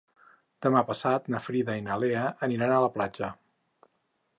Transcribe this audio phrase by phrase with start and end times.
[0.65, 3.35] Demà passat na Frida i na Lea aniran a la platja.